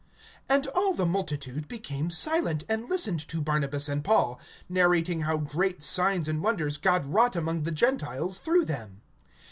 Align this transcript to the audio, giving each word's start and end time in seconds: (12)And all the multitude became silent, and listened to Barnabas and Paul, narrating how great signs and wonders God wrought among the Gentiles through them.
(12)And 0.49 0.65
all 0.73 0.95
the 0.95 1.05
multitude 1.05 1.67
became 1.67 2.09
silent, 2.09 2.63
and 2.67 2.89
listened 2.89 3.19
to 3.27 3.39
Barnabas 3.39 3.87
and 3.87 4.03
Paul, 4.03 4.39
narrating 4.67 5.21
how 5.21 5.37
great 5.37 5.83
signs 5.83 6.27
and 6.27 6.41
wonders 6.43 6.77
God 6.79 7.05
wrought 7.05 7.35
among 7.35 7.61
the 7.61 7.71
Gentiles 7.71 8.39
through 8.39 8.65
them. 8.65 9.03